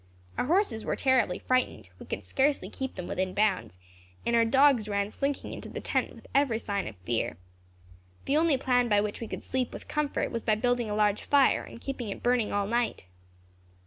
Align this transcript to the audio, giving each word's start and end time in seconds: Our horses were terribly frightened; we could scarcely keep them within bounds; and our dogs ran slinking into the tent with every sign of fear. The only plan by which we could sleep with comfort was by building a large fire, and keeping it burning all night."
Our 0.35 0.45
horses 0.47 0.83
were 0.83 0.95
terribly 0.95 1.37
frightened; 1.37 1.91
we 1.99 2.07
could 2.07 2.23
scarcely 2.23 2.71
keep 2.71 2.95
them 2.95 3.05
within 3.05 3.35
bounds; 3.35 3.77
and 4.25 4.35
our 4.35 4.45
dogs 4.45 4.87
ran 4.89 5.11
slinking 5.11 5.53
into 5.53 5.69
the 5.69 5.79
tent 5.79 6.15
with 6.15 6.25
every 6.33 6.57
sign 6.57 6.87
of 6.87 6.95
fear. 7.05 7.37
The 8.25 8.35
only 8.35 8.57
plan 8.57 8.89
by 8.89 8.99
which 8.99 9.21
we 9.21 9.27
could 9.27 9.43
sleep 9.43 9.71
with 9.71 9.87
comfort 9.87 10.31
was 10.31 10.41
by 10.41 10.55
building 10.55 10.89
a 10.89 10.95
large 10.95 11.21
fire, 11.21 11.61
and 11.63 11.79
keeping 11.79 12.09
it 12.09 12.23
burning 12.23 12.51
all 12.51 12.65
night." 12.65 13.05